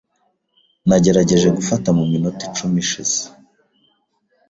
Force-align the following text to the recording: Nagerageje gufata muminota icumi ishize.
Nagerageje 0.87 1.47
gufata 1.57 1.87
muminota 1.97 2.41
icumi 2.47 2.77
ishize. 2.83 3.19